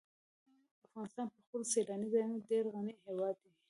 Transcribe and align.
افغانستان 0.87 1.27
په 1.33 1.39
خپلو 1.43 1.63
سیلاني 1.73 2.07
ځایونو 2.13 2.45
ډېر 2.49 2.63
غني 2.73 2.93
هېواد 3.05 3.35
دی. 3.43 3.51